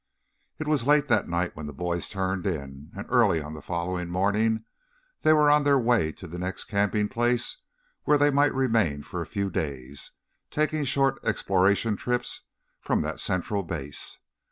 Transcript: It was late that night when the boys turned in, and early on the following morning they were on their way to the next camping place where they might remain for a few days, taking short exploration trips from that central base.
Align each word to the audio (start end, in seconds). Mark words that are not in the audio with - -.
It 0.57 0.67
was 0.67 0.87
late 0.87 1.09
that 1.09 1.29
night 1.29 1.55
when 1.55 1.67
the 1.67 1.73
boys 1.73 2.09
turned 2.09 2.47
in, 2.47 2.89
and 2.97 3.05
early 3.09 3.39
on 3.39 3.53
the 3.53 3.61
following 3.61 4.09
morning 4.09 4.65
they 5.21 5.31
were 5.31 5.47
on 5.51 5.63
their 5.63 5.77
way 5.77 6.11
to 6.13 6.25
the 6.27 6.39
next 6.39 6.63
camping 6.63 7.07
place 7.07 7.57
where 8.05 8.17
they 8.17 8.31
might 8.31 8.55
remain 8.55 9.03
for 9.03 9.21
a 9.21 9.27
few 9.27 9.51
days, 9.51 10.13
taking 10.49 10.85
short 10.85 11.19
exploration 11.23 11.97
trips 11.97 12.41
from 12.79 13.01
that 13.03 13.19
central 13.19 13.61
base. 13.61 14.17